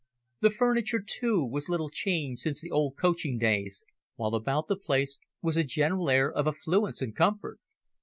[0.39, 3.83] The furniture, too, was little changed since the old coaching days,
[4.15, 7.59] while about the place was a general air of affluence and comfort.